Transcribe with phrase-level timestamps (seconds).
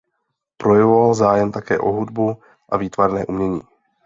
[0.57, 2.37] Projevoval zájem také o hudbu
[2.69, 3.61] a výtvarné umění.